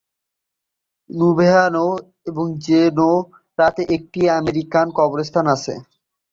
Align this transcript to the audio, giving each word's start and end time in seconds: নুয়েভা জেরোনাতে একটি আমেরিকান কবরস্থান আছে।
নুয়েভা 1.09 1.63
জেরোনাতে 2.65 3.83
একটি 3.95 4.21
আমেরিকান 4.39 4.87
কবরস্থান 4.97 5.45
আছে। 5.55 5.73